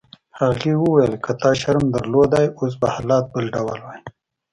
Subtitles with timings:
[0.39, 3.99] هغې وویل: که تا شرم درلودای اوس به حالات بل ډول وای.